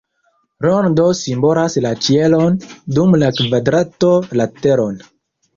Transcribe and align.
Rondo 0.65 1.03
simbolas 1.19 1.77
la 1.87 1.91
ĉielon, 2.07 2.57
dum 2.97 3.15
la 3.25 3.31
kvadrato 3.43 4.13
la 4.41 4.53
teron. 4.65 4.99